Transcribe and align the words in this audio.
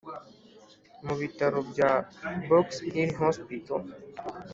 mu 1.05 1.13
bitaro 1.21 1.59
bya 1.71 1.91
box 2.49 2.67
hill 2.91 3.11
hospital 3.21 3.81